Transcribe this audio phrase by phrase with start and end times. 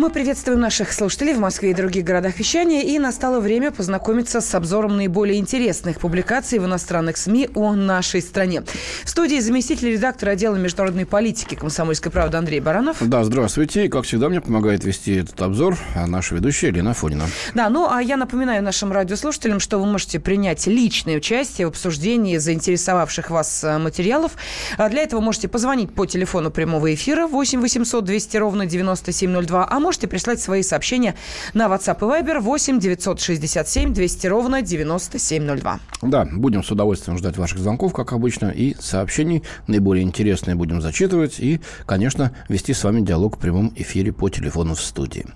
[0.00, 2.80] Мы приветствуем наших слушателей в Москве и других городах вещания.
[2.80, 8.62] И настало время познакомиться с обзором наиболее интересных публикаций в иностранных СМИ о нашей стране.
[9.04, 12.96] В студии заместитель редактора отдела международной политики «Комсомольской правды» Андрей Баранов.
[13.02, 13.84] Да, здравствуйте.
[13.84, 15.76] И, как всегда, мне помогает вести этот обзор
[16.06, 17.26] наша ведущая Елена Фонина.
[17.52, 22.38] Да, ну а я напоминаю нашим радиослушателям, что вы можете принять личное участие в обсуждении
[22.38, 24.32] заинтересовавших вас э, материалов.
[24.78, 29.78] А для этого можете позвонить по телефону прямого эфира 8 800 200 ровно 9702, а
[29.90, 31.16] можете прислать свои сообщения
[31.52, 35.80] на WhatsApp и Viber 8 967 200 ровно 9702.
[36.02, 39.42] Да, будем с удовольствием ждать ваших звонков, как обычно, и сообщений.
[39.66, 44.76] Наиболее интересные будем зачитывать и, конечно, вести с вами диалог в прямом эфире по телефону
[44.76, 45.26] в студии.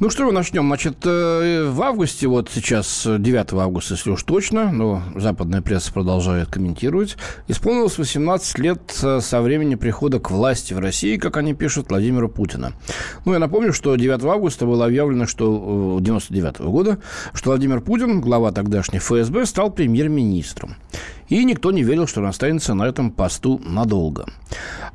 [0.00, 0.66] Ну что, начнем.
[0.66, 6.48] Значит, э, в августе, вот сейчас, 9 августа, если уж точно, но западная пресса продолжает
[6.48, 11.90] комментировать, исполнилось 18 лет э, со времени прихода к власти в России, как они пишут,
[11.90, 12.72] Владимира Путина.
[13.24, 16.98] Ну, я напомню, что 9 августа было объявлено, что 99 -го года,
[17.32, 20.74] что Владимир Путин, глава тогдашней ФСБ, стал премьер-министром.
[21.28, 24.26] И никто не верил, что он останется на этом посту надолго.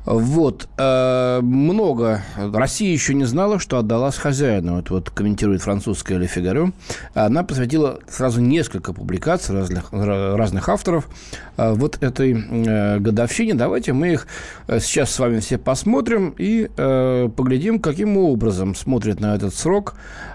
[0.04, 0.68] Вот.
[0.78, 2.22] Э, много.
[2.36, 4.78] Россия еще не знала, что отдалась хозяину.
[4.78, 6.72] Это вот комментирует французская Ле Фигаро.
[7.14, 11.08] Она посвятила сразу несколько публикаций разных, разных авторов
[11.56, 13.54] э, вот этой э, годовщине.
[13.54, 14.26] Давайте мы их
[14.68, 19.94] сейчас с вами все посмотрим и поглядим, каким образом смотрят на этот срок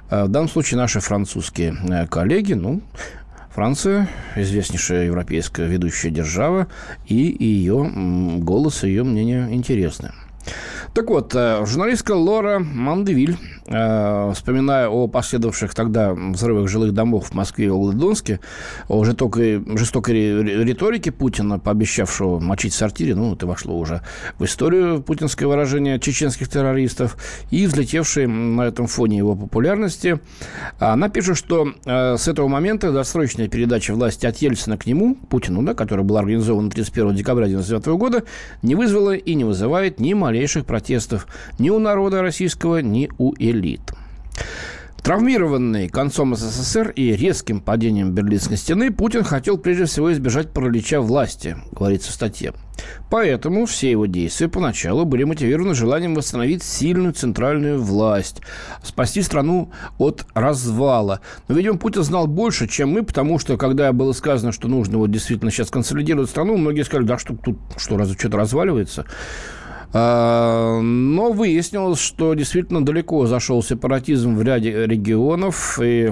[0.09, 2.53] в данном случае наши французские коллеги.
[2.53, 2.81] Ну,
[3.55, 6.67] Франция– известнейшая европейская ведущая держава,
[7.07, 7.89] и ее
[8.39, 10.11] голос, ее мнение интересны.
[10.93, 13.35] Так вот, э, журналистка Лора Мандевиль,
[13.67, 18.39] э, вспоминая о последовавших тогда взрывах жилых домов в Москве и Волгодонске,
[18.88, 24.03] о жестокой, жестокой риторике Путина, пообещавшего мочить сортире, ну, это вошло уже
[24.39, 27.17] в историю путинское выражение чеченских террористов,
[27.51, 30.19] и взлетевшей на этом фоне его популярности,
[30.79, 35.62] она пишет, что э, с этого момента досрочная передача власти от Ельцина к нему, Путину,
[35.63, 38.23] да, которая была организована 31 декабря 1999 года,
[38.62, 41.28] не вызвала и не вызывает ни малейших протестов
[41.59, 43.94] ни у народа российского, ни у элит.
[45.06, 51.57] Травмированный концом СССР и резким падением Берлинской стены, Путин хотел прежде всего избежать паралича власти,
[51.72, 52.53] говорится в статье.
[53.12, 58.41] Поэтому все его действия поначалу были мотивированы желанием восстановить сильную центральную власть,
[58.81, 61.22] спасти страну от развала.
[61.47, 65.12] Но, видимо, Путин знал больше, чем мы, потому что, когда было сказано, что нужно вот
[65.12, 69.06] действительно сейчас консолидировать страну, многие сказали, да что тут, что, разве что-то разваливается?
[69.97, 76.11] А, но выяснилось, что действительно далеко зашел сепаратизм в ряде регионов, и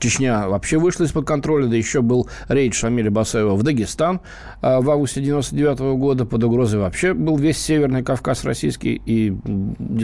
[0.00, 4.20] Чечня вообще вышла из-под контроля, да еще был рейд Шамиля Басаева в Дагестан
[4.62, 6.24] а, в августе 99 года.
[6.24, 9.02] Под угрозой вообще был весь Северный Кавказ российский.
[9.04, 9.36] И,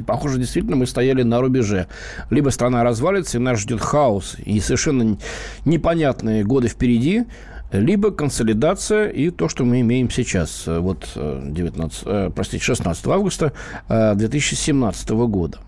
[0.06, 1.86] похоже, действительно мы стояли на рубеже.
[2.28, 5.16] Либо страна развалится, и нас ждет хаос, и совершенно
[5.64, 7.24] непонятные годы впереди,
[7.72, 13.06] либо консолидация и то, что мы имеем сейчас, э, вот 19, э, э, простите, 16
[13.08, 13.52] августа
[13.88, 15.58] 2017 года.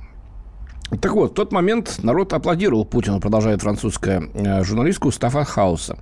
[1.01, 4.23] Так вот, в тот момент народ аплодировал Путину, продолжает французская
[4.63, 5.99] журналистка Устафа Хауса.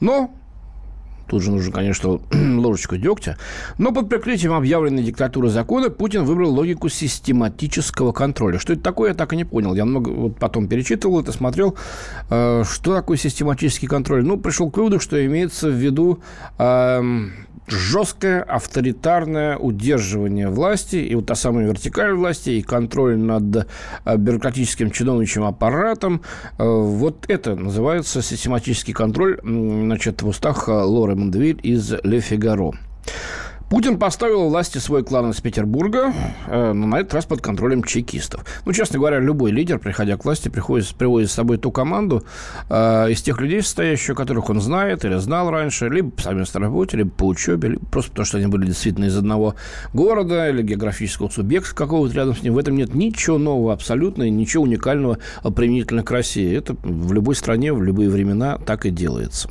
[0.00, 0.34] Но
[1.32, 2.20] Тут же нужно, конечно,
[2.60, 3.38] ложечку дегтя.
[3.78, 8.58] Но под прикрытием объявленной диктатуры закона Путин выбрал логику систематического контроля.
[8.58, 9.74] Что это такое, я так и не понял.
[9.74, 11.74] Я много вот потом перечитывал это, смотрел,
[12.28, 14.22] э, что такое систематический контроль.
[14.22, 16.18] Ну, пришел к выводу, что имеется в виду
[16.58, 17.02] э,
[17.68, 23.56] жесткое авторитарное удерживание власти, и вот та самая вертикаль власти, и контроль над
[24.04, 26.22] э, бюрократическим чиновничьим аппаратом,
[26.58, 32.72] э, вот это называется систематический контроль, значит, в устах Лоры Мандевиль из «Ле Фигаро».
[33.72, 36.12] Путин поставил власти свой клан из Петербурга,
[36.46, 38.44] э, но на этот раз под контролем чекистов.
[38.66, 42.22] Ну, честно говоря, любой лидер, приходя к власти, приходит, приводит с собой ту команду
[42.68, 46.98] э, из тех людей, состоящих, которых он знает или знал раньше, либо по совместной работе,
[46.98, 49.54] либо по учебе, либо просто потому, что они были действительно из одного
[49.94, 52.52] города или географического субъекта какого-то рядом с ним.
[52.52, 55.16] В этом нет ничего нового абсолютно, и ничего уникального
[55.56, 56.54] применительно к России.
[56.54, 59.48] Это в любой стране, в любые времена так и делается.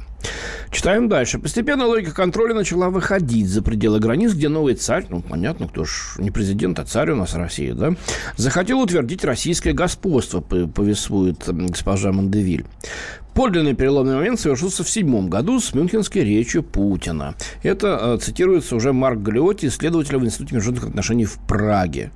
[0.71, 1.37] Читаем дальше.
[1.39, 6.15] Постепенно логика контроля начала выходить за пределы границ, где новый царь, ну, понятно, кто ж
[6.17, 7.93] не президент, а царь у нас Россия, да,
[8.37, 12.65] захотел утвердить российское господство, повествует госпожа Мандевиль.
[13.33, 17.35] Подлинный переломный момент совершился в седьмом году с мюнхенской речью Путина.
[17.63, 22.11] Это э, цитируется уже Марк Галиотти, исследователь в Институте международных отношений в Праге.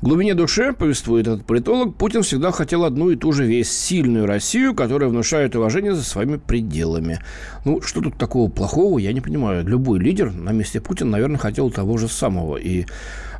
[0.00, 4.26] В глубине души, повествует этот политолог, Путин всегда хотел одну и ту же вещь– сильную
[4.26, 7.20] Россию, которая внушает уважение за своими пределами.
[7.64, 9.66] Ну, что тут такого плохого, я не понимаю.
[9.66, 12.56] Любой лидер на месте Путина, наверное, хотел того же самого.
[12.56, 12.86] И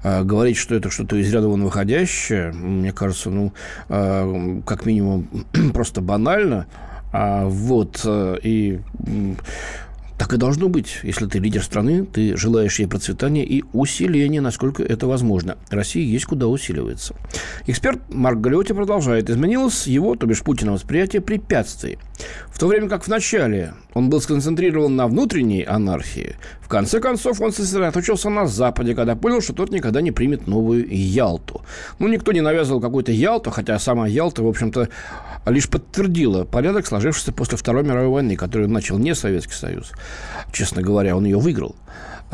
[0.02, 3.52] э, говорить, что это что-то из ряда вон выходящее, мне кажется, ну,
[3.90, 5.28] э, как минимум,
[5.74, 6.66] просто банально.
[7.12, 8.80] А, вот, э, и
[10.18, 11.00] так и должно быть.
[11.02, 15.56] Если ты лидер страны, ты желаешь ей процветания и усиления, насколько это возможно.
[15.70, 17.14] России есть куда усиливается.
[17.66, 19.30] Эксперт Марк Галиоти продолжает.
[19.30, 21.98] Изменилось его, то бишь Путина, восприятие препятствий.
[22.48, 27.42] В то время как в начале он был сконцентрирован на внутренней анархии, в конце концов
[27.42, 31.60] он сосредоточился на Западе, когда понял, что тот никогда не примет новую Ялту.
[31.98, 34.88] Ну, никто не навязывал какую-то Ялту, хотя сама Ялта, в общем-то,
[35.44, 39.92] лишь подтвердила порядок, сложившийся после Второй мировой войны, который начал не Советский Союз.
[40.52, 41.76] Честно говоря, он ее выиграл.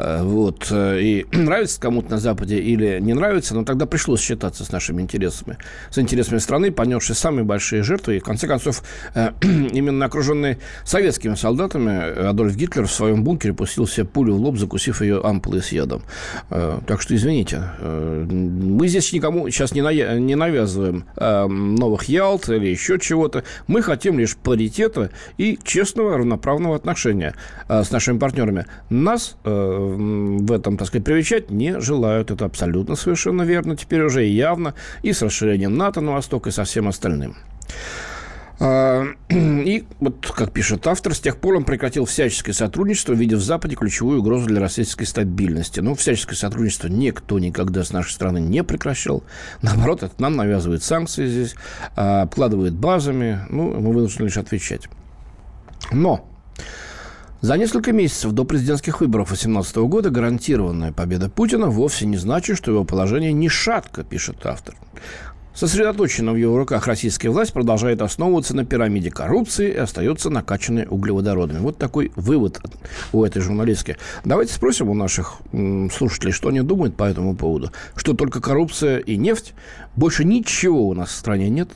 [0.00, 0.68] Э, вот.
[0.70, 5.02] Э, и нравится кому-то на Западе или не нравится, но тогда пришлось считаться с нашими
[5.02, 5.58] интересами.
[5.90, 8.16] С интересами страны, понесшей самые большие жертвы.
[8.16, 8.82] И, в конце концов,
[9.14, 14.56] э, именно окруженный советскими солдатами, Адольф Гитлер в своем бункере пустил себе пулю в лоб,
[14.56, 16.02] закусив ее ампулой с ядом.
[16.48, 19.82] Так что, извините, мы здесь никому сейчас не
[20.34, 23.44] навязываем новых Ялт или еще чего-то.
[23.66, 27.34] Мы хотим лишь паритета и честного, равноправного отношения
[27.68, 28.66] с нашими партнерами.
[28.88, 29.36] Нас
[30.50, 32.30] этом, так сказать, привечать не желают.
[32.30, 33.76] Это абсолютно совершенно верно.
[33.76, 34.74] Теперь уже и явно.
[35.02, 37.36] И с расширением НАТО на восток, и со всем остальным.
[38.62, 43.42] А, и вот, как пишет автор, с тех пор он прекратил всяческое сотрудничество, видя в
[43.42, 45.80] Западе ключевую угрозу для российской стабильности.
[45.80, 49.24] Но всяческое сотрудничество никто никогда с нашей страны не прекращал.
[49.62, 51.54] Наоборот, это нам навязывает санкции здесь,
[51.96, 53.40] а, обкладывает базами.
[53.48, 54.88] Ну, мы вынуждены лишь отвечать.
[55.90, 56.26] Но
[57.40, 62.70] за несколько месяцев до президентских выборов 2018 года гарантированная победа Путина вовсе не значит, что
[62.70, 64.74] его положение не шатко, пишет автор.
[65.54, 71.58] Сосредоточенная в его руках российская власть продолжает основываться на пирамиде коррупции и остается накачанной углеводородами.
[71.58, 72.60] Вот такой вывод
[73.12, 73.96] у этой журналистки.
[74.24, 75.38] Давайте спросим у наших
[75.92, 77.72] слушателей, что они думают по этому поводу.
[77.96, 79.54] Что только коррупция и нефть?
[79.96, 81.70] Больше ничего у нас в стране нет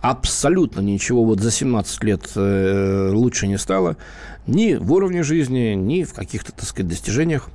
[0.00, 3.96] абсолютно ничего вот за 17 лет э, лучше не стало
[4.46, 7.48] ни в уровне жизни, ни в каких-то, так сказать, достижениях.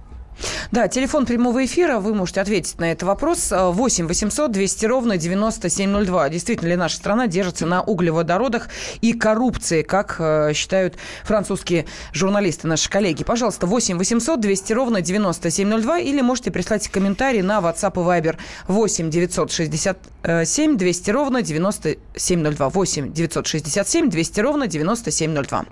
[0.72, 3.52] Да, телефон прямого эфира, вы можете ответить на этот вопрос.
[3.52, 6.30] 8 800 200 ровно 9702.
[6.30, 8.70] Действительно ли наша страна держится на углеводородах
[9.02, 13.24] и коррупции, как э, считают французские журналисты, наши коллеги?
[13.24, 19.10] Пожалуйста, 8 800 200 ровно 9702 или можете прислать комментарий на WhatsApp и Viber 8
[19.10, 22.70] 967 200 ровно 9702.
[22.70, 25.66] 8 967 200 ровно 9702.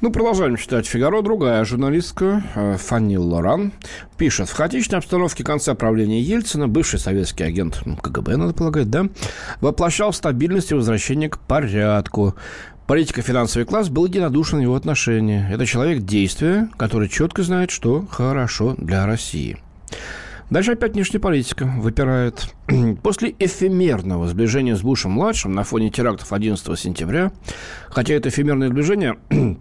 [0.00, 1.22] Ну, продолжаем читать «Фигаро».
[1.22, 3.72] Другая журналистка э, Фанни Лоран
[4.16, 4.48] пишет.
[4.48, 9.06] В хаотичной обстановке конца правления Ельцина бывший советский агент ну, КГБ, надо полагать, да,
[9.60, 12.34] воплощал стабильность и возвращение к порядку.
[12.86, 15.46] Политико-финансовый класс был единодушен в его отношении.
[15.52, 19.58] Это человек действия, который четко знает, что хорошо для России.
[20.50, 22.54] Дальше опять внешняя политика выпирает.
[23.02, 27.32] После эфемерного сближения с Бушем-младшим на фоне терактов 11 сентября,
[27.88, 29.18] хотя это эфемерное сближение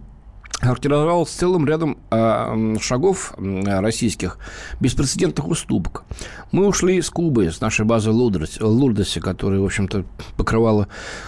[0.59, 4.39] характеризовалась целым рядом э, шагов российских,
[4.79, 6.03] беспрецедентных уступок.
[6.51, 10.05] Мы ушли с Кубы, с нашей базы Лурдосе, которая, в общем-то,
[10.35, 10.87] покрывала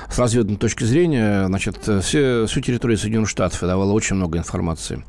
[0.10, 5.04] с разведной точки зрения значит, все, всю территорию Соединенных Штатов и давала очень много информации.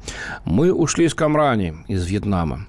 [0.44, 2.66] Мы ушли из Камрани, из Вьетнама.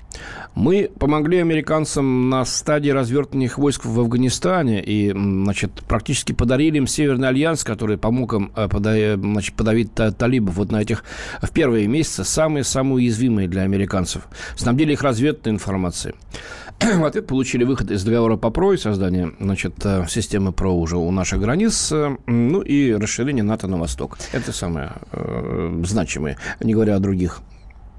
[0.55, 7.29] Мы помогли американцам на стадии развертывания войск в Афганистане и, значит, практически подарили им Северный
[7.29, 8.67] альянс, который помог им э,
[9.17, 11.03] значит, подавить талибов вот на этих
[11.41, 14.27] в первые месяцы самые-самые уязвимые для американцев.
[14.55, 16.15] Снабдили их разведной информацией.
[16.97, 20.97] В ответ получили выход из договора по ПРО и создание значит, э, системы ПРО уже
[20.97, 24.17] у наших границ, э, ну и расширение НАТО на восток.
[24.31, 27.41] Это самое э, значимое, не говоря о других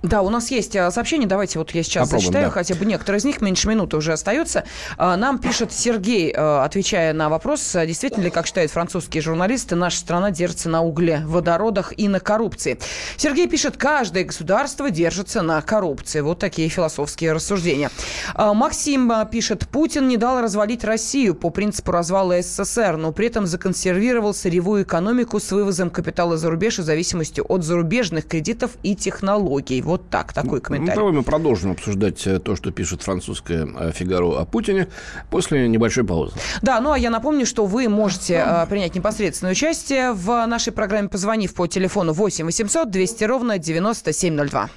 [0.02, 2.50] да, у нас есть а, сообщение, давайте вот я сейчас Попробуем, зачитаю, да.
[2.50, 4.64] хотя бы некоторые из них, меньше минуты уже остается.
[4.98, 9.98] А, нам пишет Сергей, а, отвечая на вопрос, действительно ли, как считают французские журналисты, наша
[9.98, 12.78] страна держится на угле, водородах и на коррупции.
[13.16, 16.20] Сергей пишет, каждое государство держится на коррупции.
[16.20, 17.90] Вот такие философские рассуждения.
[18.36, 24.34] Максим пишет, Путин не дал развалить Россию по принципу развала СССР, но при этом законсервировал
[24.34, 29.80] сырьевую экономику с вывозом капитала за рубеж и зависимостью от зарубежных кредитов и технологий.
[29.92, 30.94] Вот так, такой ну, комментарий.
[30.94, 34.88] Ну, давай мы продолжим обсуждать э, то, что пишет французская э, «Фигаро» о Путине
[35.28, 36.32] после небольшой паузы.
[36.62, 41.10] Да, ну а я напомню, что вы можете э, принять непосредственное участие в нашей программе,
[41.10, 44.70] позвонив по телефону 8 800 200 ровно 9702.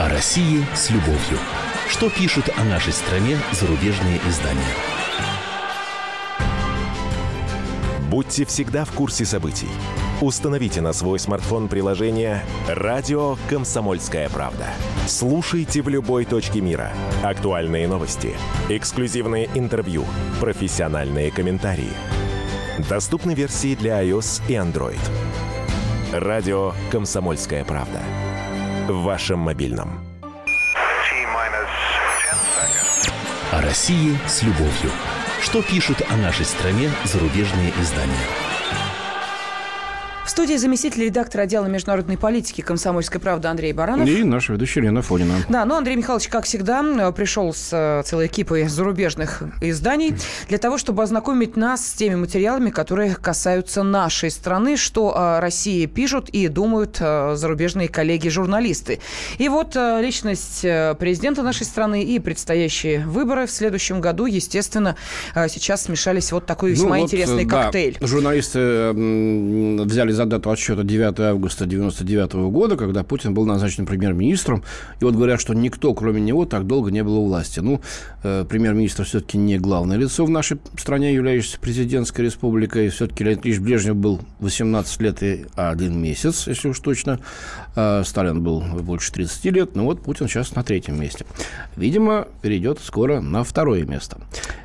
[0.00, 1.38] О России с любовью.
[1.88, 4.74] Что пишут о нашей стране зарубежные издания?
[8.10, 9.68] Будьте всегда в курсе событий.
[10.22, 14.64] Установите на свой смартфон приложение «Радио Комсомольская правда».
[15.06, 16.90] Слушайте в любой точке мира.
[17.22, 18.34] Актуальные новости,
[18.70, 20.06] эксклюзивные интервью,
[20.40, 21.92] профессиональные комментарии.
[22.88, 24.98] Доступны версии для iOS и Android.
[26.14, 28.00] «Радио Комсомольская правда».
[28.88, 30.00] В вашем мобильном.
[33.52, 34.90] О России с любовью.
[35.42, 38.45] Что пишут о нашей стране зарубежные издания?
[40.36, 44.06] Студии заместитель редактора отдела международной политики «Комсомольской правды» Андрей Баранов.
[44.06, 45.32] И наша ведущая Лена Фонина.
[45.48, 50.14] Да, ну Андрей Михайлович, как всегда, пришел с э, целой экипой зарубежных изданий
[50.50, 55.86] для того, чтобы ознакомить нас с теми материалами, которые касаются нашей страны, что о России
[55.86, 59.00] пишут и думают э, зарубежные коллеги-журналисты.
[59.38, 60.60] И вот э, личность
[60.98, 64.96] президента нашей страны и предстоящие выборы в следующем году, естественно,
[65.34, 67.96] сейчас смешались вот такой весьма ну, вот, интересный да, коктейль.
[68.02, 74.62] Журналисты взяли за дату отсчета 9 августа 1999 года, когда Путин был назначен премьер-министром.
[75.00, 77.60] И вот говорят, что никто, кроме него, так долго не был у власти.
[77.60, 77.80] Ну,
[78.22, 82.88] э, премьер-министр все-таки не главное лицо в нашей стране, являющейся президентской республикой.
[82.88, 87.20] Все-таки Леонид Ильич Брежнев был 18 лет и один месяц, если уж точно.
[87.74, 89.76] А Сталин был больше 30 лет.
[89.76, 91.26] Ну вот Путин сейчас на третьем месте.
[91.76, 94.18] Видимо, перейдет скоро на второе место.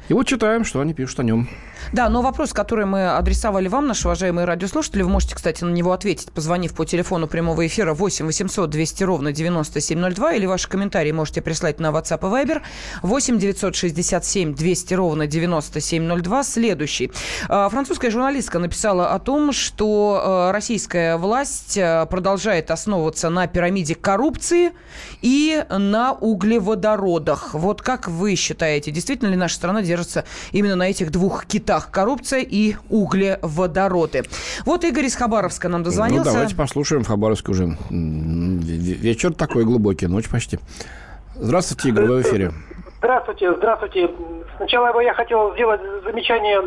[0.08, 1.48] И вот читаем, что они пишут о нем.
[1.94, 5.91] Да, но вопрос, который мы адресовали вам, наши уважаемые радиослушатели, вы можете, кстати, на него
[5.91, 11.41] ответить, позвонив по телефону прямого эфира 8 800 200 ровно 9702, или ваши комментарии можете
[11.41, 12.62] прислать на WhatsApp и Viber
[13.03, 16.43] 8 967 200 ровно 9702.
[16.43, 17.12] Следующий.
[17.48, 23.96] А, французская журналистка написала о том, что а, российская власть а, продолжает основываться на пирамиде
[23.96, 24.72] коррупции
[25.22, 27.53] и на углеводородах.
[27.53, 31.91] Вот как вы считаете, действительно ли наша страна держится именно на этих двух китах?
[31.91, 34.24] коррупция и углеводороды.
[34.65, 36.25] Вот Игорь из Хабаровска нам дозвонился.
[36.25, 37.03] Ну, давайте послушаем.
[37.03, 40.60] В Хабаровске уже вечер такой глубокий, ночь почти.
[41.36, 42.53] Здравствуйте, Игорь, вы в эфире.
[43.01, 44.12] Здравствуйте, здравствуйте.
[44.58, 46.62] Сначала я хотел сделать замечание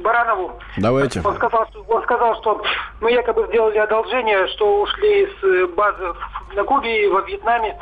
[0.00, 0.52] Баранову.
[0.78, 1.20] Давайте.
[1.22, 2.62] Он сказал, что, он сказал, что
[3.02, 6.14] мы якобы сделали одолжение, что ушли с базы
[6.54, 7.78] на Кубе и во Вьетнаме.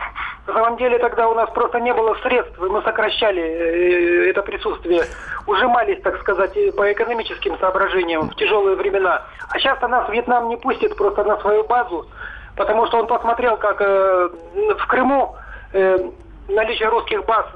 [0.49, 4.43] На самом деле тогда у нас просто не было средств, и мы сокращали э, это
[4.43, 5.05] присутствие.
[5.47, 9.23] Ужимались, так сказать, по экономическим соображениям в тяжелые времена.
[9.51, 12.09] А сейчас нас Вьетнам не пустит просто на свою базу,
[12.57, 14.31] потому что он посмотрел, как э,
[14.77, 15.37] в Крыму
[15.75, 16.11] э,
[16.49, 17.47] наличие русских баз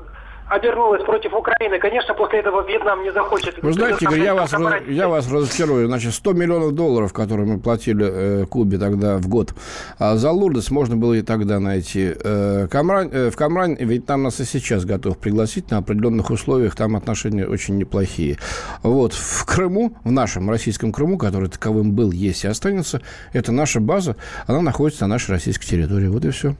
[0.52, 3.62] обернулась против Украины, конечно, после этого Вьетнам не захочет.
[3.62, 4.54] Вы знаете, Игорь, я вас,
[4.87, 5.87] я вас разочарую.
[5.87, 9.54] Значит, 100 миллионов долларов, которые мы платили э, Кубе тогда в год,
[9.99, 12.12] а за Лурдес можно было и тогда найти.
[12.23, 16.76] Э, Камрань, э, в Камрань Вьетнам нас и сейчас готов пригласить на определенных условиях.
[16.76, 18.38] Там отношения очень неплохие.
[18.82, 19.14] Вот.
[19.14, 23.00] В Крыму, в нашем российском Крыму, который таковым был, есть и останется,
[23.32, 24.16] это наша база.
[24.47, 26.09] Она находится на нашей российской территории.
[26.09, 26.56] Вот и все.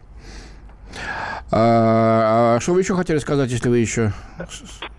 [1.55, 4.13] А, а что вы еще хотели сказать, если вы еще...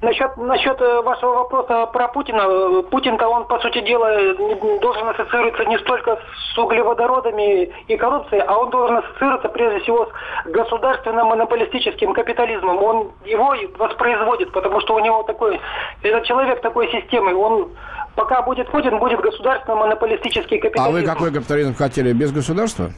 [0.01, 2.83] Насчет, насчет э, вашего вопроса про Путина.
[2.83, 4.35] Путин-то, он, по сути дела,
[4.79, 6.19] должен ассоциироваться не столько
[6.53, 10.09] с углеводородами и коррупцией, а он должен ассоциироваться, прежде всего,
[10.45, 12.83] с государственным монополистическим капитализмом.
[12.83, 15.59] Он его воспроизводит, потому что у него такой...
[16.03, 17.71] Этот человек такой системы, он
[18.15, 20.89] пока будет Путин, будет государственно-монополистический капитализм.
[20.89, 22.13] А вы какой капитализм хотели?
[22.13, 22.91] Без государства?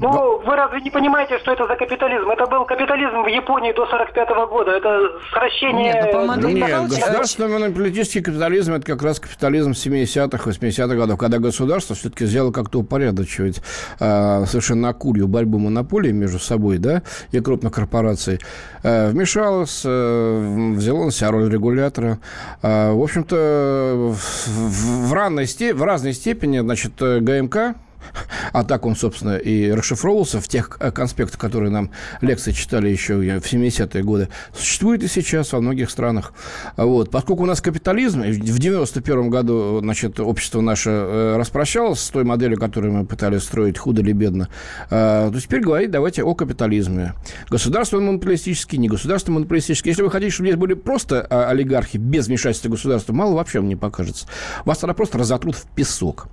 [0.00, 2.30] Ну, вы разве не понимаете, что это за капитализм?
[2.30, 4.70] Это был капитализм в Японии до 45 -го года.
[4.72, 5.92] Это сращение...
[5.92, 11.38] Нет, ну, ну Нет государственный монополитический капитализм– это как раз капитализм 70-х, 80-х годов, когда
[11.38, 13.60] государство все-таки взяло как-то упорядочивать
[14.00, 17.02] э, совершенно акулью борьбу монополий между собой, да,
[17.32, 18.40] и крупных корпораций.
[18.82, 22.18] Э, вмешалось, э, взяло на себя роль регулятора.
[22.62, 27.76] Э, в общем-то, в, в, в, ранной, в разной степени, значит, ГМК,
[28.52, 31.90] а так он, собственно, и расшифровывался в тех э, конспектах, которые нам
[32.20, 36.32] лекции читали еще в 70-е годы, существует и сейчас во многих странах.
[36.76, 37.10] Вот.
[37.10, 42.58] Поскольку у нас капитализм, в 91 году, значит, общество наше э, распрощалось с той моделью,
[42.58, 44.48] которую мы пытались строить худо или бедно,
[44.90, 47.14] э, то теперь говорить давайте о капитализме.
[47.48, 49.90] Государственный монополистический, не государственный монополистический.
[49.90, 53.76] Если вы хотите, чтобы здесь были просто олигархи без вмешательства государства, мало вообще вам не
[53.76, 54.26] покажется.
[54.64, 56.28] Вас тогда просто разотрут в песок.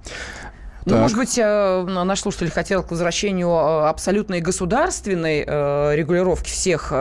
[0.88, 6.94] Ну, может быть, э, наш слушатель хотел к возвращению э, абсолютной государственной э, регулировки всех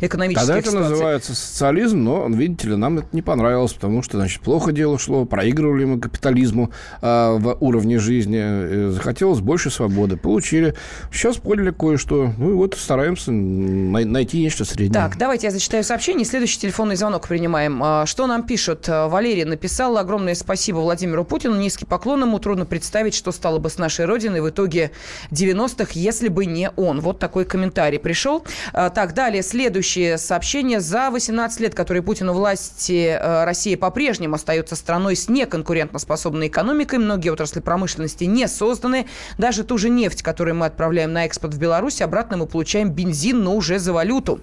[0.00, 0.90] экономических Тогда это ситуаций.
[0.90, 5.24] называется социализм, но, видите ли, нам это не понравилось, потому что, значит, плохо дело шло,
[5.24, 10.16] проигрывали мы капитализму в уровне жизни, захотелось больше свободы.
[10.16, 10.74] Получили.
[11.12, 12.32] Сейчас поняли кое-что.
[12.36, 14.92] Ну и вот стараемся найти нечто среднее.
[14.92, 16.24] Так, давайте я зачитаю сообщение.
[16.24, 18.06] Следующий телефонный звонок принимаем.
[18.06, 18.88] Что нам пишут?
[18.88, 19.96] Валерий написал.
[19.96, 21.56] Огромное спасибо Владимиру Путину.
[21.56, 22.38] Низкий поклон ему.
[22.38, 24.92] Трудно представить, что стало бы с нашей Родиной в итоге
[25.30, 27.00] 90-х, если бы не он.
[27.00, 28.44] Вот такой комментарий пришел.
[28.72, 29.42] А, так, далее.
[29.42, 30.80] Следующее сообщение.
[30.80, 36.98] За 18 лет, которые Путин у власти, э, Россия по-прежнему остается страной с неконкурентоспособной экономикой.
[36.98, 39.06] Многие отрасли промышленности не созданы.
[39.38, 43.42] Даже ту же нефть, которую мы отправляем на экспорт в Беларусь, обратно мы получаем бензин,
[43.42, 44.40] но уже за валюту.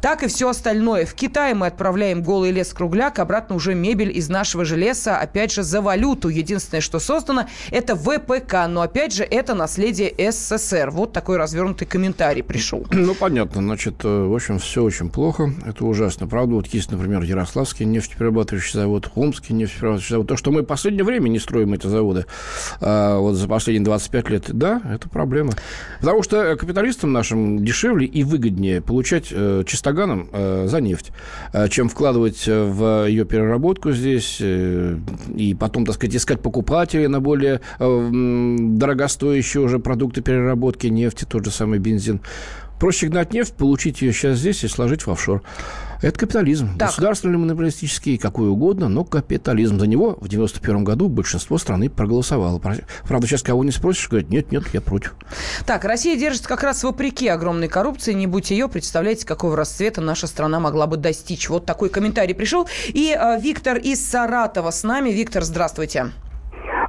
[0.00, 1.06] Так и все остальное.
[1.06, 5.52] В Китае мы отправляем голый лес кругляк, обратно уже мебель из нашего же леса, опять
[5.52, 6.28] же, за валюту.
[6.28, 8.66] Единственное, что создано, это ВПК.
[8.68, 10.90] Но, опять же, это наследие СССР.
[10.90, 12.86] Вот такой развернутый комментарий пришел.
[13.08, 13.62] Ну, понятно.
[13.62, 15.50] Значит, э, в общем, все очень плохо.
[15.64, 16.26] Это ужасно.
[16.26, 20.28] Правда, вот есть, например, Ярославский нефтеперерабатывающий завод, Омский нефтеперерабатывающий завод.
[20.28, 22.26] То, что мы в последнее время не строим эти заводы,
[22.80, 25.52] а, вот за последние 25 лет, да, это проблема.
[26.00, 31.12] Потому что капиталистам нашим дешевле и выгоднее получать э, чистоганом э, за нефть,
[31.52, 34.98] э, чем вкладывать в ее переработку здесь э,
[35.34, 37.84] и потом, так сказать, искать покупателей на более э,
[38.78, 42.20] дорогостоящие уже продукты переработки нефти, тот же самый бензин.
[42.78, 45.42] Проще гнать нефть, получить ее сейчас здесь и сложить в офшор.
[46.00, 46.78] Это капитализм.
[46.78, 46.90] Так.
[46.90, 49.80] Государственный, монополистический, какой угодно, но капитализм.
[49.80, 52.60] За него в 91 году большинство страны проголосовало.
[52.60, 55.16] Правда, сейчас кого не спросишь, говорят, нет, нет, я против.
[55.66, 58.12] Так, Россия держится как раз вопреки огромной коррупции.
[58.12, 61.48] Не будь ее, представляете, какого расцвета наша страна могла бы достичь.
[61.48, 62.68] Вот такой комментарий пришел.
[62.86, 65.10] И э, Виктор из Саратова с нами.
[65.10, 66.00] Виктор, здравствуйте.
[66.02, 66.27] А,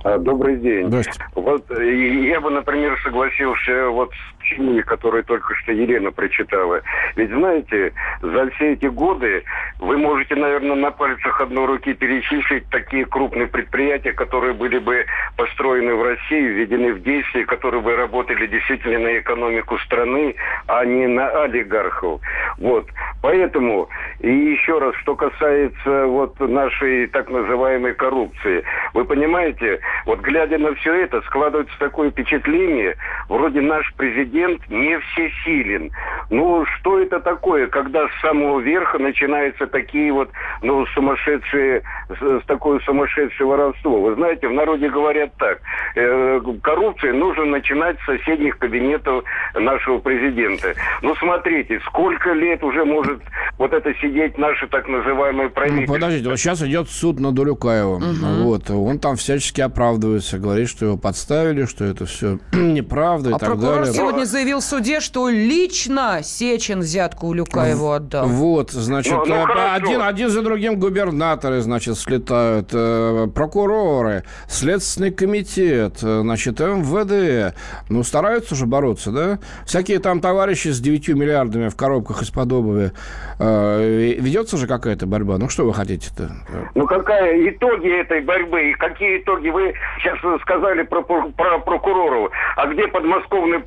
[0.03, 0.89] добрый день.
[1.35, 6.81] Вот э, я бы, например, согласился вот с чьими, которые только что Елена прочитала.
[7.15, 9.43] Ведь знаете, за все эти годы
[9.79, 15.05] вы можете, наверное, на пальцах одной руки перечислить такие крупные предприятия, которые были бы
[15.37, 20.35] построены в России, введены в действие, которые бы работали действительно на экономику страны,
[20.67, 22.21] а не на олигархов.
[22.57, 22.87] Вот.
[23.21, 23.89] Поэтому,
[24.19, 28.63] и еще раз, что касается вот нашей так называемой коррупции.
[28.93, 32.95] Вы понимаете, вот глядя на все это, складывается такое впечатление,
[33.27, 34.38] вроде наш президент
[34.69, 35.91] не всесилен.
[36.29, 40.29] Ну, что это такое, когда с самого верха начинаются такие вот,
[40.61, 44.01] ну, сумасшедшие, с, с такое сумасшедшее воровство?
[44.01, 45.59] Вы знаете, в народе говорят так,
[45.95, 49.23] э, коррупция нужно начинать с соседних кабинетов
[49.55, 50.73] нашего президента.
[51.01, 53.21] Ну, смотрите, сколько лет уже может
[53.57, 55.93] вот это сидеть наше так называемое правительство?
[55.93, 58.03] Ну, подождите, вот сейчас идет суд над Улюкаевым.
[58.03, 58.43] Угу.
[58.43, 63.39] Вот, он там всячески оправдывается, говорит, что его подставили, что это все неправда а и
[63.39, 63.93] так прокурор далее.
[63.93, 68.27] сегодня заявил в суде, что лично Сечин взятку у Люкаеву отдал.
[68.27, 75.11] Вот, значит, ну, ну, э, один, один за другим губернаторы, значит, слетают, э, прокуроры, Следственный
[75.11, 77.55] комитет, э, значит, МВД.
[77.89, 79.39] Ну, стараются же бороться, да?
[79.65, 82.91] Всякие там товарищи с 9 миллиардами в коробках из-под обуви.
[83.39, 85.37] Ведется же какая-то борьба.
[85.37, 86.31] Ну, что вы хотите-то?
[86.75, 88.71] Ну, какая итоги этой борьбы?
[88.71, 89.49] И какие итоги?
[89.49, 92.31] Вы сейчас сказали про, про прокуроров.
[92.55, 93.59] А где подмосковные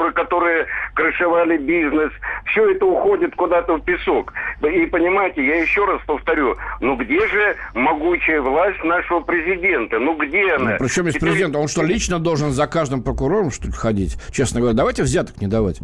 [0.00, 2.10] прокуроры, которые крышевали бизнес?
[2.46, 4.32] Все это уходит куда-то в песок.
[4.62, 9.98] И понимаете, я еще раз повторю, ну где же могучая власть нашего президента?
[9.98, 10.72] Ну где она?
[10.72, 11.30] Ну, причем есть Теперь...
[11.30, 11.56] президент?
[11.56, 14.16] Он что, лично должен за каждым прокурором, что ли, ходить?
[14.32, 15.80] Честно говоря, давайте взяток не давать.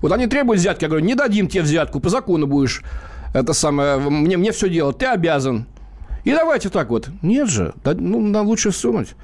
[0.00, 2.82] Вот они требуют взятки, я говорю, не дадим тебе взятку, по закону будешь
[3.34, 5.66] это самое, мне, мне все делать, ты обязан.
[6.24, 7.08] И давайте так вот.
[7.22, 9.14] Нет же, да, ну, нам лучше сунуть.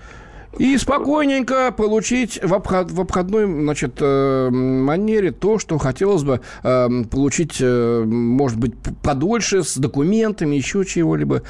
[0.56, 6.88] И спокойненько получить в, обход, в обходной значит, э, манере то, что хотелось бы э,
[7.10, 11.42] получить, э, может быть, подольше, с документами, еще чего-либо.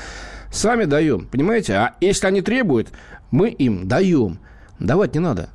[0.50, 1.74] Сами даем, понимаете?
[1.74, 2.88] А если они требуют,
[3.30, 4.38] мы им даем.
[4.78, 5.50] Давать не надо.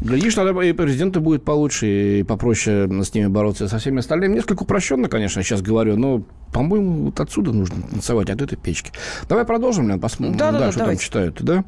[0.00, 4.34] Глядишь, тогда и президенту будет получше, и попроще с ними бороться со всеми остальными.
[4.34, 6.22] Несколько упрощенно, конечно, сейчас говорю, но
[6.56, 8.90] по-моему, вот отсюда нужно танцевать, от этой печки.
[9.28, 11.00] Давай продолжим, Лен, посмотрим, да, да, да, что давайте.
[11.00, 11.42] там читают.
[11.42, 11.64] Да?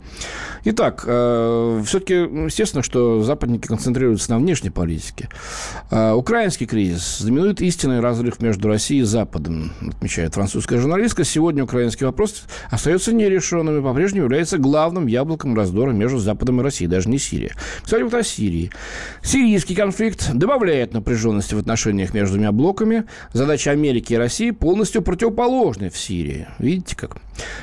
[0.65, 5.29] Итак, э, все-таки, естественно, что западники концентрируются на внешней политике.
[5.91, 11.23] Э, украинский кризис знаменует истинный разрыв между Россией и Западом, отмечает французская журналистка.
[11.23, 16.89] Сегодня украинский вопрос остается нерешенным и по-прежнему является главным яблоком раздора между Западом и Россией,
[16.89, 17.53] даже не Сирия.
[17.83, 18.71] Кстати, вот о Сирии.
[19.23, 23.05] Сирийский конфликт добавляет напряженности в отношениях между двумя блоками.
[23.33, 26.49] Задача Америки и России полностью противоположны в Сирии.
[26.59, 27.17] Видите как?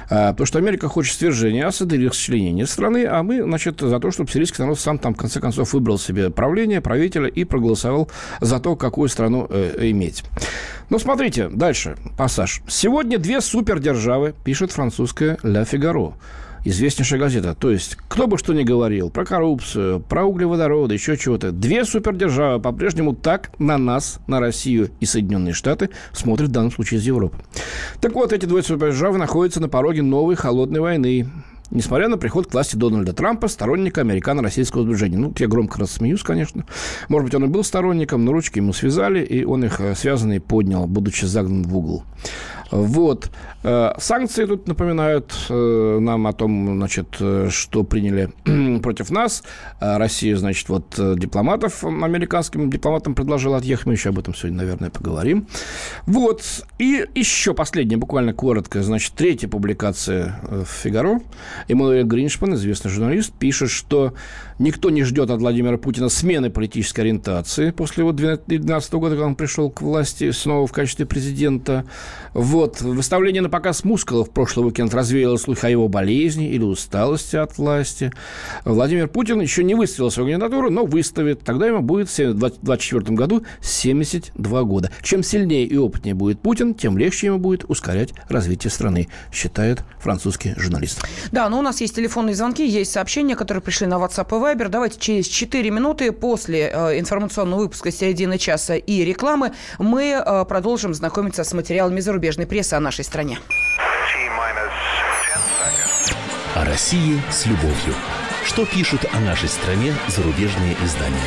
[0.09, 4.11] А, потому что Америка хочет свержения Асада или расчленения страны, а мы, значит, за то,
[4.11, 8.09] чтобы сирийский народ сам там, в конце концов, выбрал себе правление, правителя и проголосовал
[8.41, 10.23] за то, какую страну э, иметь.
[10.89, 12.61] Ну, смотрите, дальше, пассаж.
[12.67, 16.13] Сегодня две супердержавы, пишет французская «Ля Фигаро»
[16.65, 17.55] известнейшая газета.
[17.55, 22.61] То есть, кто бы что ни говорил про коррупцию, про углеводороды, еще чего-то, две супердержавы
[22.61, 27.37] по-прежнему так на нас, на Россию и Соединенные Штаты смотрят в данном случае из Европы.
[28.01, 31.27] Так вот, эти две супердержавы находятся на пороге новой холодной войны
[31.71, 35.17] несмотря на приход к власти Дональда Трампа, сторонника американо-российского сближения.
[35.17, 36.65] Ну, я громко рассмеюсь, конечно.
[37.09, 40.39] Может быть, он и был сторонником, но ручки ему связали, и он их э, связанные
[40.39, 42.03] поднял, будучи загнан в угол.
[42.71, 43.29] Вот.
[43.63, 48.29] Э, санкции тут напоминают э, нам о том, значит, э, что приняли
[48.79, 49.43] против нас.
[49.79, 53.85] Россия, значит, вот дипломатов, американским дипломатам предложила отъехать.
[53.85, 55.47] Мы еще об этом сегодня, наверное, поговорим.
[56.05, 56.43] Вот.
[56.79, 61.19] И еще последняя, буквально коротко, значит, третья публикация в «Фигаро».
[61.67, 64.13] Эммануэль Гриншпан, известный журналист, пишет, что
[64.59, 69.35] никто не ждет от Владимира Путина смены политической ориентации после его 2012 года, когда он
[69.35, 71.85] пришел к власти снова в качестве президента.
[72.33, 72.81] Вот.
[72.81, 78.11] Выставление на показ мускулов прошлый уикенд развеяло слух о его болезни или усталости от власти.
[78.63, 81.41] Владимир Путин еще не выставил свою кандидатуру, но выставит.
[81.41, 84.91] Тогда ему будет в 2024 году 72 года.
[85.01, 90.53] Чем сильнее и опытнее будет Путин, тем легче ему будет ускорять развитие страны, считает французский
[90.57, 91.01] журналист.
[91.31, 94.69] Да, но у нас есть телефонные звонки, есть сообщения, которые пришли на WhatsApp Viber.
[94.69, 100.93] Давайте через 4 минуты после э, информационного выпуска середины часа и рекламы мы э, продолжим
[100.93, 103.39] знакомиться с материалами зарубежной прессы о нашей стране.
[106.53, 107.95] О России с любовью.
[108.45, 111.17] Что пишут о нашей стране зарубежные издания?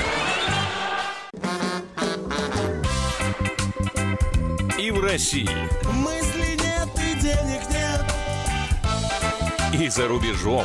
[4.79, 5.51] И в России.
[5.93, 8.05] Мысли нет и денег нет.
[9.83, 10.65] И за рубежом.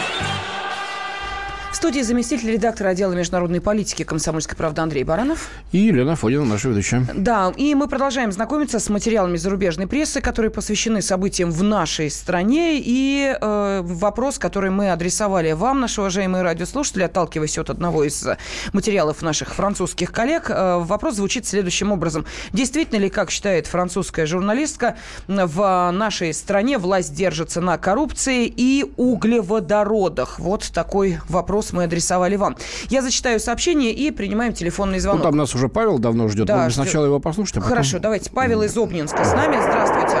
[1.81, 5.49] Студии заместитель редактора отдела международной политики комсомольской правды Андрей Баранов.
[5.71, 7.07] И Елена Фодина, наша ведущая.
[7.15, 12.75] Да, и мы продолжаем знакомиться с материалами зарубежной прессы, которые посвящены событиям в нашей стране.
[12.75, 18.27] И э, вопрос, который мы адресовали вам, наши уважаемые радиослушатели, отталкиваясь от одного из
[18.73, 22.27] материалов наших французских коллег, э, вопрос звучит следующим образом.
[22.53, 30.37] Действительно ли, как считает французская журналистка, в нашей стране власть держится на коррупции и углеводородах?
[30.37, 32.55] Вот такой вопрос мы адресовали вам.
[32.89, 35.19] Я зачитаю сообщение и принимаем телефонный звонок.
[35.23, 36.45] Ну, там нас уже Павел давно ждет.
[36.47, 37.69] Да, Может, сначала его послушать, а потом...
[37.69, 38.31] Хорошо, давайте.
[38.31, 39.57] Павел из Обнинска с нами.
[39.61, 40.17] Здравствуйте.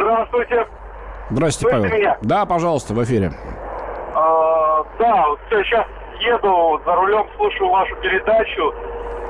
[0.00, 0.66] Здравствуйте.
[1.30, 1.96] Здравствуйте, Павел.
[1.96, 2.18] Меня?
[2.22, 3.32] Да, пожалуйста, в эфире.
[4.14, 5.86] А, да, вот сейчас
[6.20, 8.72] еду за рулем, слушаю вашу передачу.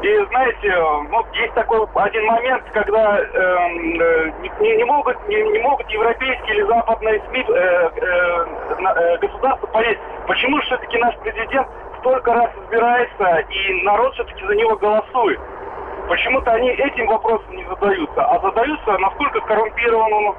[0.02, 0.74] И знаете,
[1.10, 6.56] ну, есть такой один момент, когда э, э, не, не могут не, не могут европейские
[6.56, 8.46] или западные СМИ э, э,
[8.96, 11.68] э, государства понять, почему все-таки наш президент
[12.00, 15.38] столько раз избирается и народ все-таки за него голосует.
[16.08, 20.36] Почему-то они этим вопросом не задаются, а задаются, насколько коррумпирован у нас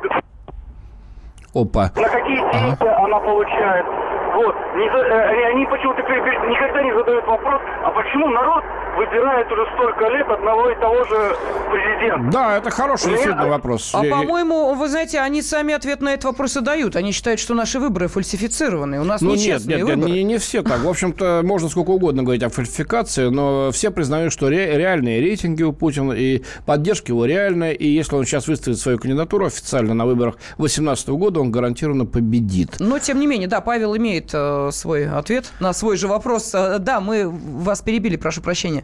[1.56, 1.89] Опа.
[1.95, 3.06] На какие деньги ага.
[3.06, 3.86] она получает.
[4.34, 4.56] Вот.
[4.76, 8.63] Не, э, они почему-то никогда не задают вопрос, а почему народ
[8.97, 11.36] выбирает уже столько лет одного и того же
[11.71, 12.32] президента?
[12.32, 13.91] Да, это хороший действительно вопрос.
[13.93, 16.95] А, по-моему, вы знаете, они сами ответ на этот вопрос и дают.
[16.95, 18.99] Они считают, что наши выборы фальсифицированы.
[18.99, 20.12] У нас ну, нет, нет, выборы.
[20.12, 20.79] Не, не все так.
[20.79, 25.63] В общем-то, можно сколько угодно говорить о фальсификации, но все признают, что ре- реальные рейтинги
[25.63, 27.71] у Путина и поддержка его реальная.
[27.71, 32.75] И если он сейчас выставит свою кандидатуру официально на выборах 2018 года, он гарантированно победит.
[32.79, 36.53] Но, тем не менее, да, Павел имеет э, свой ответ на свой же вопрос.
[36.53, 38.82] Э, да, мы вас перебили, прошу прощения.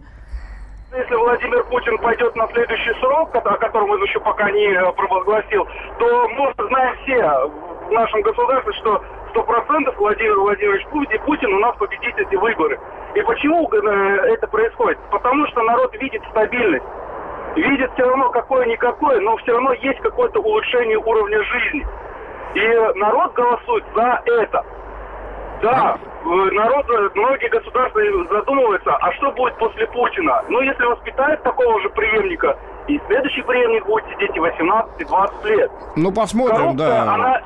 [0.91, 5.67] Если Владимир Путин пойдет на следующий срок, о котором он еще пока не э, провозгласил,
[5.99, 7.21] то мы знаем все
[7.87, 12.79] в нашем государстве, что сто процентов Владимир Владимирович Путин, Путин у нас победит эти выборы.
[13.13, 14.97] И почему э, это происходит?
[15.11, 16.85] Потому что народ видит стабильность.
[17.55, 21.85] Видит все равно какое-никакое, но все равно есть какое-то улучшение уровня жизни.
[22.55, 24.65] И народ голосует за это.
[25.61, 30.41] Да, э, народ, э, многие государства задумываются, а что будет после Путина?
[30.47, 35.45] Ну, если воспитают такого же преемника, и следующий преемник будет сидеть и 18, и 20
[35.45, 35.71] лет.
[35.95, 37.13] Ну, посмотрим, Коррупция, да.
[37.13, 37.41] Она,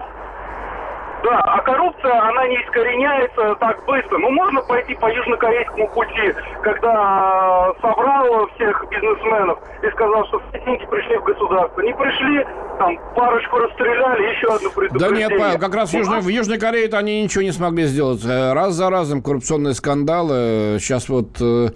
[1.23, 4.17] да, а коррупция, она не искореняется так быстро.
[4.17, 10.59] Ну, можно пойти по южнокорейскому пути, когда э, собрал всех бизнесменов и сказал, что все
[10.65, 11.81] деньги пришли в государство.
[11.81, 12.45] Не пришли,
[12.77, 15.29] там, парочку расстреляли, еще одну предупреждение.
[15.29, 17.85] Да нет, Павел, как раз в Ну, Южной, в Южной Корее-то они ничего не смогли
[17.85, 18.23] сделать.
[18.25, 20.77] Э, Раз за разом коррупционные скандалы.
[20.79, 21.37] Сейчас вот...
[21.39, 21.69] э,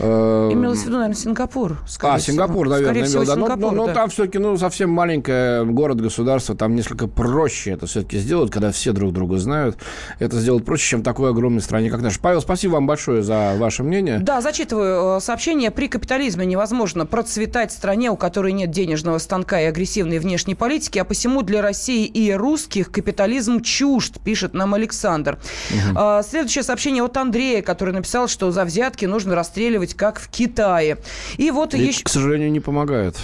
[0.00, 1.72] э, Имелось в виду, наверное, Сингапур.
[1.72, 2.18] А, всего.
[2.18, 3.40] Сингапур, наверное, Скорее всего, имел, да.
[3.40, 3.94] Ну, Сингапур, ну, ну, да.
[3.94, 9.12] там все-таки, ну, совсем маленькое город-государство, там несколько проще это все-таки сделать, когда все друг
[9.12, 9.78] друга знают.
[10.18, 12.18] Это сделать проще, чем в такой огромной стране, как наша.
[12.20, 14.18] Павел, спасибо вам большое за ваше мнение.
[14.18, 15.70] Да, зачитываю э, сообщение.
[15.70, 21.04] При капитализме невозможно процветать стране, у которой нет денежного станка и агрессивной внешней политики, а
[21.04, 25.38] посему для России и русских капитализм чужд, пишет нам Александр.
[25.94, 30.98] А, Следующее сообщение от Андрея, который написал, что за взятки нужно расстреливать, как в Китае.
[31.36, 32.04] И вот И, еще...
[32.04, 33.16] к сожалению, не помогает.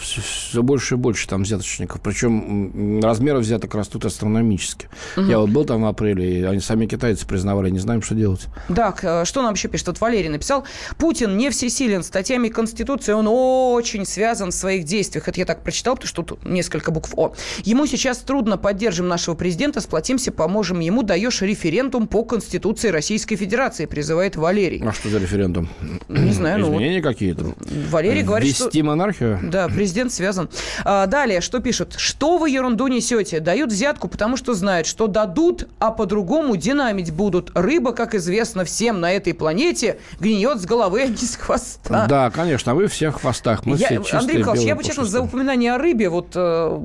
[0.00, 2.00] Все больше и больше там взяточников.
[2.00, 4.87] Причем размеры взяток растут астрономически.
[5.16, 8.46] Я вот был там в апреле, и они сами китайцы признавали, не знаем, что делать.
[8.68, 9.88] Да, к- э, что нам еще пишет?
[9.88, 10.64] Вот Валерий написал.
[10.98, 12.02] Путин не всесилен.
[12.02, 15.28] Статьями Конституции он очень связан в своих действиях.
[15.28, 17.34] Это я так прочитал, потому что тут несколько букв О.
[17.64, 18.56] Ему сейчас трудно.
[18.58, 21.02] Поддержим нашего президента, сплотимся, поможем ему.
[21.02, 24.82] Даешь референдум по Конституции Российской Федерации, призывает Валерий.
[24.86, 25.68] А что за референдум?
[26.08, 27.54] Не знаю, ну Изменения какие-то?
[27.90, 28.64] Валерий говорит, что...
[28.66, 29.38] Ввести монархию?
[29.42, 30.48] Да, президент связан.
[30.84, 31.94] А, далее, что пишут?
[31.96, 33.40] Что вы ерунду несете?
[33.40, 37.50] Дают взятку, потому что знают, что дадут, а по-другому динамить будут.
[37.54, 42.06] Рыба, как известно всем на этой планете, гниет с головы, а не с хвоста.
[42.08, 43.66] Да, конечно, а вы все в хвостах.
[43.66, 46.80] Мы Я- все чистые, Андрей Михайлович, я бы, честно, за упоминание о рыбе, вот э,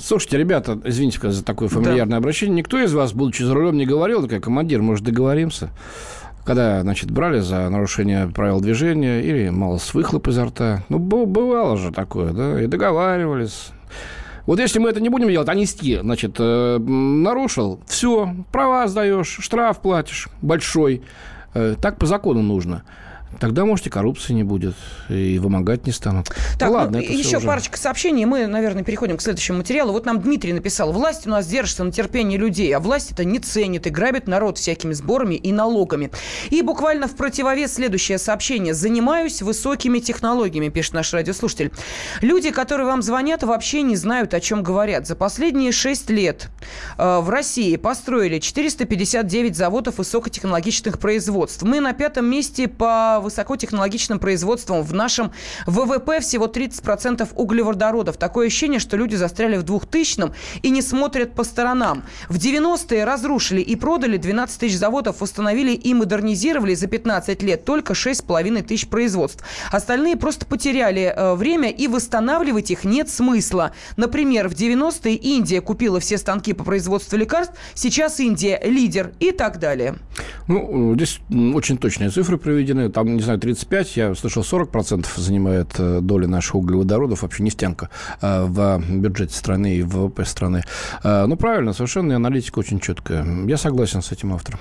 [0.00, 2.56] Слушайте, ребята, извините за такое фамильярное обращение.
[2.56, 5.70] Никто из вас, будучи за рулем, не говорил, такая, командир, может, договоримся?
[6.44, 10.84] Когда, значит, брали за нарушение правил движения или мало с выхлоп изо рта.
[10.88, 13.70] Ну, бывало же такое, да, и договаривались.
[14.48, 19.36] Вот если мы это не будем делать, а нести, значит, э, нарушил, все, права сдаешь,
[19.40, 21.02] штраф платишь большой.
[21.52, 22.82] Э, так по закону нужно.
[23.40, 24.74] Тогда, может, и коррупции не будет,
[25.08, 26.28] и вымогать не станут.
[26.58, 27.46] Так, Ну, ладно, ну, это еще уже.
[27.46, 29.92] парочка сообщений, мы, наверное, переходим к следующему материалу.
[29.92, 33.38] Вот нам Дмитрий написал, власть у нас держится на терпении людей, а власть это не
[33.38, 36.10] ценит и грабит народ всякими сборами и налогами.
[36.50, 38.74] И буквально в противовес следующее сообщение.
[38.74, 41.70] Занимаюсь высокими технологиями, пишет наш радиослушатель.
[42.22, 45.06] Люди, которые вам звонят, вообще не знают, о чем говорят.
[45.06, 46.48] За последние шесть лет
[46.96, 51.62] э, в России построили 459 заводов высокотехнологичных производств.
[51.62, 54.82] Мы на пятом месте по высокотехнологичным производствам.
[54.82, 55.32] В нашем
[55.66, 58.16] ВВП всего 30% углеводородов.
[58.16, 62.02] Такое ощущение, что люди застряли в 2000-м и не смотрят по сторонам.
[62.28, 67.92] В 90-е разрушили и продали 12 тысяч заводов, восстановили и модернизировали за 15 лет только
[67.92, 69.44] 6,5 тысяч производств.
[69.70, 73.72] Остальные просто потеряли э, время и восстанавливать их нет смысла.
[73.96, 79.58] Например, в 90-е Индия купила все станки по производству лекарств, сейчас Индия лидер и так
[79.58, 79.96] далее.
[80.46, 82.90] Ну, здесь м, очень точные цифры приведены.
[82.90, 87.88] Там, не знаю, 35, я слышал, 40% занимает э, доля наших углеводородов, вообще нефтянка,
[88.20, 90.62] э, в бюджете страны и в ВВП страны.
[91.02, 93.24] Э, Ну, правильно, совершенно, аналитика очень четкая.
[93.46, 94.60] Я согласен с этим автором.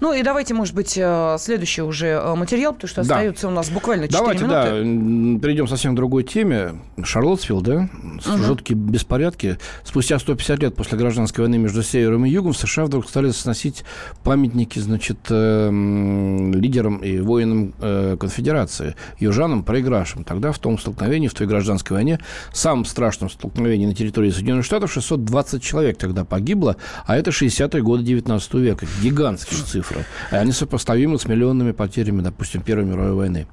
[0.00, 0.90] Ну и давайте, может быть,
[1.38, 3.14] следующий уже материал, потому что Да.
[3.16, 4.60] остается у нас буквально 4 Давайте, минуты.
[4.70, 6.74] да, м, перейдем совсем к другой теме.
[7.02, 7.88] Шарлоттсвилл, да?
[8.24, 9.58] Жуткие беспорядки.
[9.84, 13.84] Спустя 150 лет после гражданской войны между севером и югом в США вдруг стали сносить
[14.24, 20.24] памятники, значит, лидерам и воинам э, конфедерации, южанам, проигравшим.
[20.24, 22.18] Тогда в том столкновении, в той гражданской войне,
[22.52, 28.02] самом страшном столкновении на территории Соединенных Штатов 620 человек тогда погибло, а это 60-е годы
[28.02, 28.86] 19 века.
[29.02, 30.04] Гигантские цифры.
[30.32, 33.46] И они сопоставимы с миллионными потерями, допустим, Первой мировой войны.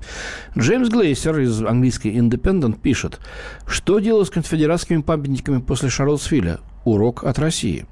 [0.58, 3.20] Джеймс Глейсер из английской Independent пишет,
[3.68, 6.60] что делать с конфедератскими памятниками после Шарлотсвилля?
[6.86, 7.86] Урок от России.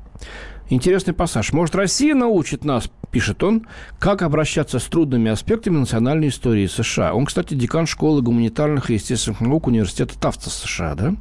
[0.72, 1.52] Интересный пассаж.
[1.52, 3.68] Может, Россия научит нас, пишет он,
[4.00, 7.14] как обращаться с трудными аспектами национальной истории США.
[7.14, 11.16] Он, кстати, декан школы гуманитарных и естественных наук университета Тафта США, да?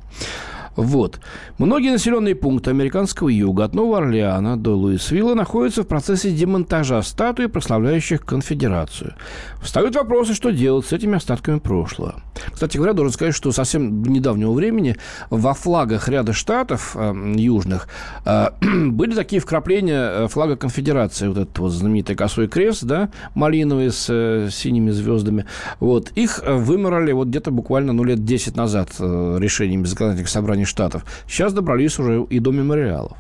[0.80, 1.20] Вот.
[1.58, 7.46] Многие населенные пункты американского юга от Нового Орлеана до Луисвилла находятся в процессе демонтажа статуи,
[7.46, 9.14] прославляющих конфедерацию.
[9.60, 12.22] Встают вопросы, что делать с этими остатками прошлого.
[12.50, 14.96] Кстати говоря, должен сказать, что совсем недавнего времени
[15.28, 17.88] во флагах ряда штатов э, южных
[18.24, 18.48] э,
[18.90, 21.28] были такие вкрапления э, флага конфедерации.
[21.28, 25.44] Вот этот вот знаменитый косой крест, да, малиновый с э, синими звездами.
[25.78, 26.10] Вот.
[26.14, 31.04] Их э, выморали вот где-то буквально ну, лет 10 назад э, решениями законодательных собраний Штатов.
[31.28, 33.16] Сейчас добрались уже и до мемориалов.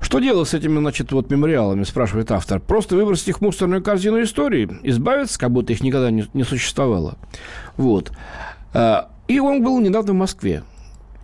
[0.00, 2.60] Что делать с этими, значит, вот мемориалами, спрашивает автор.
[2.60, 7.16] Просто выбросить их в мусорную корзину истории, избавиться, как будто их никогда не, не существовало.
[7.76, 8.12] Вот.
[8.74, 10.62] А, и он был недавно в Москве.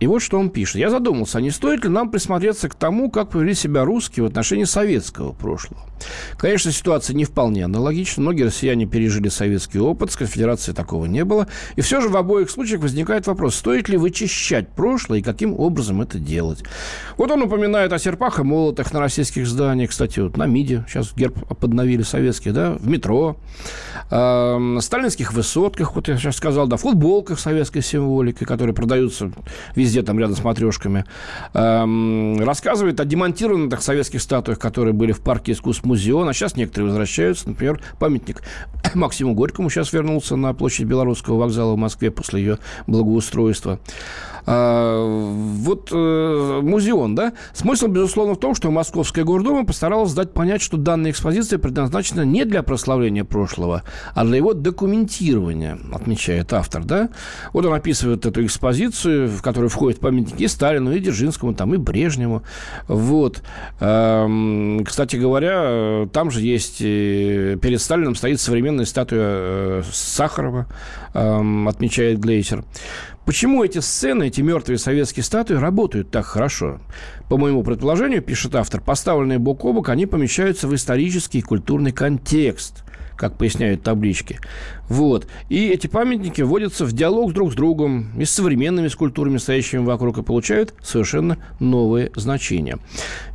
[0.01, 0.77] И вот что он пишет.
[0.77, 4.27] Я задумался, а не стоит ли нам присмотреться к тому, как повели себя русские в
[4.27, 5.79] отношении советского прошлого.
[6.37, 8.23] Конечно, ситуация не вполне аналогична.
[8.23, 11.47] Многие россияне пережили советский опыт, с конфедерацией такого не было.
[11.75, 16.01] И все же в обоих случаях возникает вопрос, стоит ли вычищать прошлое и каким образом
[16.01, 16.63] это делать.
[17.17, 19.91] Вот он упоминает о серпах и молотах на российских зданиях.
[19.91, 23.37] Кстати, вот на МИДе сейчас герб подновили советский, да, в метро,
[24.09, 29.31] э, сталинских высотках, вот я сейчас сказал, да, футболках советской символики, которые продаются
[29.75, 31.05] везде везде там рядом с матрешками,
[31.53, 36.33] эм, рассказывает о демонтированных советских статуях, которые были в парке искусств музеона.
[36.33, 37.49] Сейчас некоторые возвращаются.
[37.49, 38.41] Например, памятник
[38.95, 43.79] Максиму Горькому сейчас вернулся на площадь Белорусского вокзала в Москве после ее благоустройства.
[44.45, 47.33] А, вот э, музеон, да?
[47.53, 52.45] Смысл, безусловно, в том, что Московская гордума постаралась дать понять, что данная экспозиция предназначена не
[52.45, 57.09] для прославления прошлого, а для его документирования, отмечает автор, да?
[57.53, 61.77] Вот он описывает эту экспозицию, в которую входят памятники и Сталину, и Дзержинскому, там, и
[61.77, 62.43] Брежневу.
[62.87, 63.41] Вот.
[63.77, 70.67] Кстати говоря, там же есть, э, перед Сталином стоит современная статуя э, Сахарова,
[71.13, 72.63] отмечает Глейсер.
[73.25, 76.79] Почему эти сцены, эти мертвые советские статуи работают так хорошо?
[77.29, 81.91] По моему предположению, пишет автор, поставленные бок о бок, они помещаются в исторический и культурный
[81.91, 82.83] контекст–
[83.21, 84.39] как поясняют таблички.
[84.91, 85.25] Вот.
[85.47, 90.17] И эти памятники вводятся в диалог друг с другом и с современными скульптурами, стоящими вокруг,
[90.17, 92.77] и получают совершенно новые значения.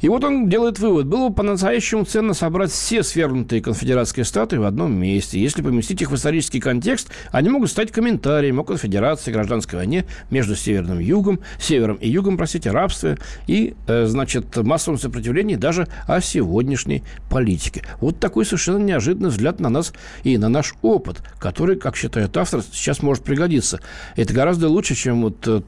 [0.02, 1.06] И вот он делает вывод.
[1.06, 5.40] Было бы по-настоящему ценно собрать все свернутые конфедератские статуи в одном месте.
[5.40, 10.56] Если поместить их в исторический контекст, они могут стать комментарием о конфедерации, гражданской войне между
[10.56, 13.16] северным и югом, севером и югом, простите, рабстве
[13.46, 17.82] и, э, значит, массовом сопротивлении даже о сегодняшней политике.
[18.02, 22.60] Вот такой совершенно неожиданный взгляд на нас и на наш опыт, который, как считает автор,
[22.72, 23.80] сейчас может пригодиться.
[24.16, 25.62] Это гораздо лучше, чем вот э,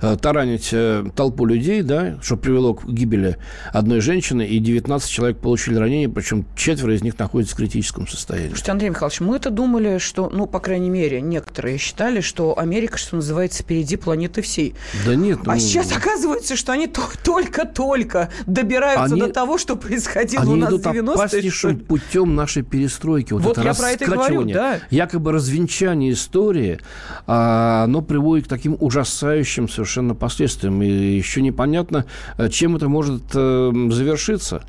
[0.00, 3.36] э, таранить э, толпу людей, да, что привело к гибели
[3.74, 8.48] одной женщины, и 19 человек получили ранения, причем четверо из них находятся в критическом состоянии.
[8.48, 12.96] Слушайте, Андрей Михайлович, мы это думали, что, ну, по крайней мере, некоторые считали, что Америка,
[12.96, 14.74] что называется, впереди планеты всей.
[15.04, 15.40] Да нет.
[15.44, 15.52] Ну...
[15.52, 19.20] А сейчас оказывается, что они только-только добираются они...
[19.20, 21.76] до того, что происходило они у нас в 90-е.
[21.76, 24.59] путем нашей перестройки перестройки, вот, вот это я про это говорю, да.
[24.90, 26.78] Якобы развенчание истории,
[27.26, 30.82] а, оно приводит к таким ужасающим совершенно последствиям.
[30.82, 32.06] И еще непонятно,
[32.38, 34.62] э, чем это может э, завершиться.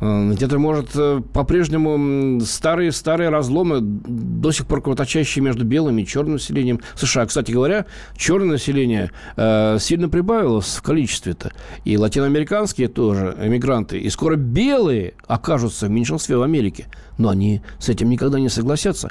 [0.00, 0.90] Э, это может
[1.32, 7.26] по-прежнему старые-старые разломы, до сих пор кровоточащие между белым и черным населением США.
[7.26, 11.52] Кстати говоря, черное население э, сильно прибавилось в количестве-то.
[11.84, 13.98] И латиноамериканские тоже эмигранты.
[13.98, 16.86] И скоро белые окажутся в меньшинстве в Америке
[17.18, 19.10] но они с этим никогда не согласятся.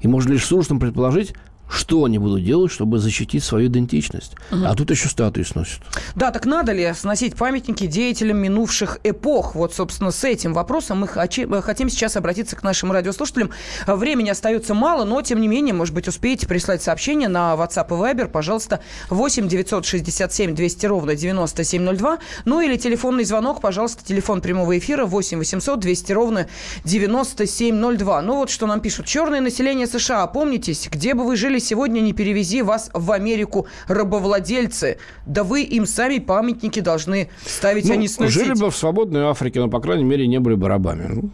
[0.00, 1.34] И можно лишь с ужасом предположить,
[1.68, 4.34] что они будут делать, чтобы защитить свою идентичность.
[4.52, 4.64] Угу.
[4.64, 5.80] А тут еще статуи сносят.
[6.14, 9.54] Да, так надо ли сносить памятники деятелям минувших эпох?
[9.54, 13.50] Вот, собственно, с этим вопросом мы хотим сейчас обратиться к нашим радиослушателям.
[13.86, 18.14] Времени остается мало, но, тем не менее, может быть, успеете прислать сообщение на WhatsApp и
[18.14, 22.18] Viber, пожалуйста, 8 967 200 ровно 9702.
[22.44, 26.46] Ну или телефонный звонок, пожалуйста, телефон прямого эфира 8 800 200 ровно
[26.84, 28.22] 9702.
[28.22, 29.06] Ну вот что нам пишут.
[29.06, 33.66] Черное население США, помнитесь, где бы вы жили неужели сегодня не перевези вас в Америку
[33.88, 34.98] рабовладельцы?
[35.26, 38.34] Да вы им сами памятники должны ставить, ну, а не сносить.
[38.34, 41.30] Жили бы в свободной Африке, но, по крайней мере, не были бы рабами.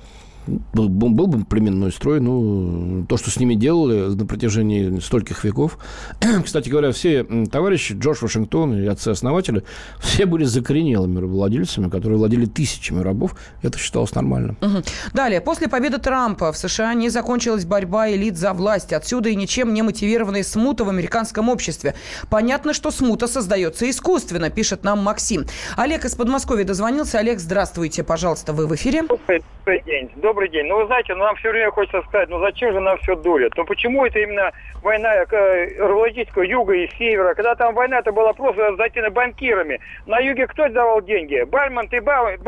[0.46, 5.78] Был, был бы племенной строй, ну, то, что с ними делали на протяжении стольких веков.
[6.44, 9.62] Кстати говоря, все товарищи, Джордж Вашингтон и отцы-основатели,
[10.00, 13.36] все были закоренелыми рабовладельцами, которые владели тысячами рабов.
[13.62, 14.56] Это считалось нормальным.
[14.60, 14.82] Угу.
[15.14, 15.40] Далее.
[15.40, 18.92] После победы Трампа в США не закончилась борьба элит за власть.
[18.92, 21.94] Отсюда и ничем не мотивированная смута в американском обществе.
[22.30, 25.44] Понятно, что смута создается искусственно, пишет нам Максим.
[25.76, 27.18] Олег из Подмосковья дозвонился.
[27.18, 29.02] Олег, здравствуйте, пожалуйста, вы в эфире.
[29.02, 30.66] Добрый день добрый день.
[30.66, 33.52] Ну, вы знаете, ну, нам все время хочется сказать, ну, зачем же нам все дурят?
[33.54, 34.50] Ну, почему это именно
[34.82, 37.34] война э, Рологического юга и севера?
[37.34, 39.78] Когда там война, это была просто затеяна банкирами.
[40.06, 41.42] На юге кто давал деньги?
[41.42, 42.38] Бальмонт и Баун,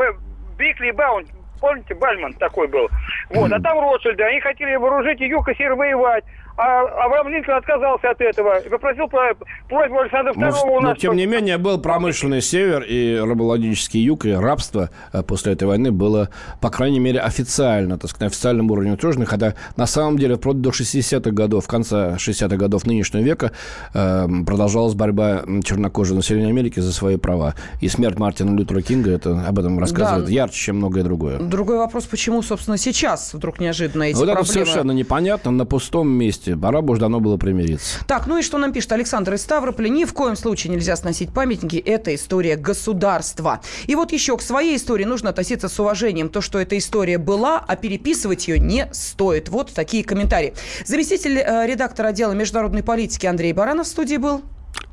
[0.57, 1.25] Бикли и Баун,
[1.61, 2.89] помните, Бальмонт такой был.
[3.29, 6.23] Вот, а там Ротшильды, они хотели вооружить юг и север воевать.
[6.57, 10.89] А Авраам Линкольн отказался от этого и попросил просьбу Александра II но, у нас...
[10.91, 15.67] Но, тем не менее, был промышленный север и рабовладельческий юг, и рабство э, после этой
[15.67, 16.29] войны было,
[16.61, 20.61] по крайней мере, официально, так сказать, на официальном уровне утверждено, хотя на самом деле вплоть
[20.61, 23.51] до 60-х годов, конца 60-х годов нынешнего века
[23.93, 27.55] э, продолжалась борьба чернокожего населения Америки за свои права.
[27.81, 30.31] И смерть Мартина Лютера Кинга это, об этом рассказывает да.
[30.31, 31.39] ярче, чем многое другое.
[31.39, 34.41] Другой вопрос, почему, собственно, сейчас вдруг неожиданно эти вот проблемы...
[34.41, 36.44] это совершенно непонятно, на пустом месте.
[36.53, 37.99] Пора бы уж давно было примириться.
[38.05, 39.89] Так, ну и что нам пишет Александр из Ставрополя?
[39.89, 41.77] Ни в коем случае нельзя сносить памятники.
[41.77, 43.61] Это история государства.
[43.87, 46.29] И вот еще к своей истории нужно относиться с уважением.
[46.29, 49.49] То, что эта история была, а переписывать ее не стоит.
[49.49, 50.53] Вот такие комментарии.
[50.85, 54.41] Заместитель э, редактора отдела международной политики Андрей Баранов в студии был.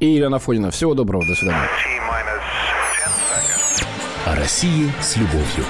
[0.00, 0.70] И Елена Фонина.
[0.70, 1.26] Всего доброго.
[1.26, 1.68] До свидания.
[4.26, 5.64] О России с любовью.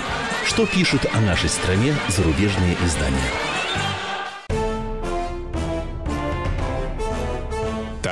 [0.45, 3.52] Что пишут о нашей стране зарубежные издания?